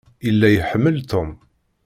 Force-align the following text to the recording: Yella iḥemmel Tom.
Yella 0.25 0.47
iḥemmel 0.51 0.97
Tom. 1.11 1.29